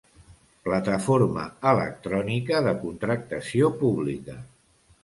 Plataforma 0.69 1.45
electrònica 1.73 2.65
de 2.69 2.75
contractació 2.87 3.73
pública. 3.85 4.43